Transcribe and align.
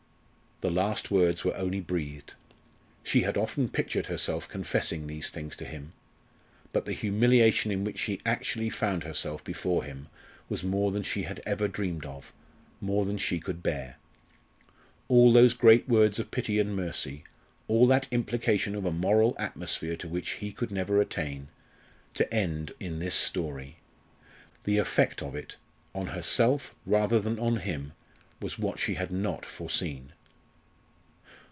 The 0.61 0.69
last 0.69 1.09
words 1.09 1.43
were 1.43 1.57
only 1.57 1.79
breathed. 1.79 2.35
She 3.03 3.21
had 3.21 3.35
often 3.35 3.67
pictured 3.67 4.05
herself 4.05 4.47
confessing 4.47 5.07
these 5.07 5.31
things 5.31 5.55
to 5.55 5.65
him. 5.65 5.93
But 6.71 6.85
the 6.85 6.93
humiliation 6.93 7.71
in 7.71 7.83
which 7.83 7.97
she 7.97 8.21
actually 8.27 8.69
found 8.69 9.03
herself 9.03 9.43
before 9.43 9.83
him 9.83 10.07
was 10.49 10.63
more 10.63 10.91
than 10.91 11.01
she 11.01 11.23
had 11.23 11.41
ever 11.47 11.67
dreamed 11.67 12.05
of, 12.05 12.31
more 12.79 13.05
than 13.05 13.17
she 13.17 13.39
could 13.39 13.63
bear. 13.63 13.97
All 15.07 15.33
those 15.33 15.55
great 15.55 15.89
words 15.89 16.19
of 16.19 16.29
pity 16.29 16.59
and 16.59 16.75
mercy 16.75 17.23
all 17.67 17.87
that 17.87 18.05
implication 18.11 18.75
of 18.75 18.85
a 18.85 18.91
moral 18.91 19.35
atmosphere 19.39 19.95
to 19.95 20.07
which 20.07 20.33
he 20.33 20.51
could 20.51 20.69
never 20.71 21.01
attain 21.01 21.47
to 22.13 22.31
end 22.31 22.71
in 22.79 22.99
this 22.99 23.15
story! 23.15 23.77
The 24.65 24.77
effect 24.77 25.23
of 25.23 25.35
it, 25.35 25.55
on 25.95 26.05
herself, 26.05 26.75
rather 26.85 27.19
than 27.19 27.39
on 27.39 27.57
him, 27.57 27.93
was 28.39 28.59
what 28.59 28.77
she 28.79 28.93
had 28.93 29.09
not 29.11 29.43
foreseen. 29.43 30.13